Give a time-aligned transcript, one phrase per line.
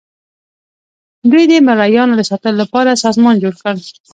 [1.31, 3.73] دوی د مرئیانو د ساتلو لپاره سازمان جوړ کړ.